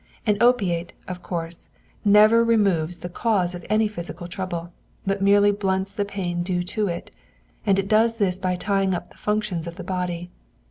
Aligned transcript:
An 0.25 0.41
opiate, 0.41 0.93
of 1.07 1.21
course, 1.21 1.69
never 2.03 2.43
removes 2.43 2.97
the 2.97 3.07
cause 3.07 3.53
of 3.53 3.63
any 3.69 3.87
physical 3.87 4.27
trouble, 4.27 4.73
but 5.05 5.21
merely 5.21 5.51
blunts 5.51 5.93
the 5.93 6.05
pain 6.05 6.41
due 6.41 6.63
to 6.63 6.87
it; 6.87 7.11
and 7.67 7.77
it 7.77 7.87
does 7.87 8.17
this 8.17 8.39
by 8.39 8.55
tying 8.55 8.95
up 8.95 9.11
the 9.11 9.17
functions 9.17 9.67
of 9.67 9.75
the 9.75 9.83
body. 9.83 10.31